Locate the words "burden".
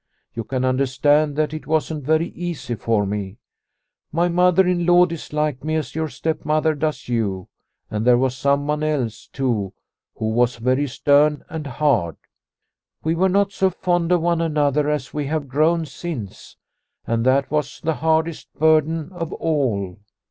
18.57-19.11